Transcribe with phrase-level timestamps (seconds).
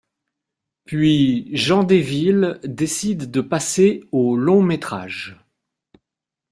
[0.85, 5.37] Puis Jean Desvilles décide de passer au long métrage.